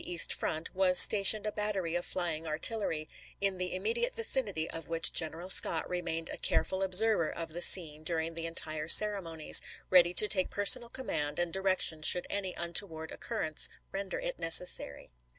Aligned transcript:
east 0.03 0.33
front, 0.33 0.73
was 0.73 0.97
stationed 0.97 1.45
a 1.45 1.51
battery 1.51 1.93
of 1.93 2.03
flying 2.03 2.45
artil 2.45 2.79
lery, 2.79 3.07
in 3.39 3.59
the 3.59 3.75
immediate 3.75 4.15
vicinity 4.15 4.67
of 4.71 4.87
which 4.87 5.13
General 5.13 5.47
Scott 5.47 5.87
remained 5.87 6.27
a 6.29 6.37
careful 6.39 6.81
observer 6.81 7.29
of 7.31 7.49
the 7.53 7.61
scene 7.61 8.03
dur 8.03 8.19
ing 8.21 8.33
the 8.33 8.47
entire 8.47 8.87
ceremonies, 8.87 9.61
ready 9.91 10.11
to 10.11 10.27
take 10.27 10.49
personal 10.49 10.89
command 10.89 11.37
and 11.37 11.53
direction 11.53 12.01
should 12.01 12.25
any 12.31 12.55
untoward 12.55 13.11
oc 13.13 13.23
currence 13.23 13.69
render 13.91 14.17
it 14.19 14.39
necessary. 14.39 15.11